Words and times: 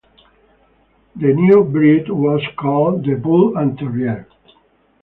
The 1.15 1.31
new 1.31 1.63
breed 1.63 2.09
was 2.09 2.41
called 2.57 3.05
the 3.05 3.13
Bull 3.13 3.55
and 3.55 3.77
Terrier. 3.77 4.25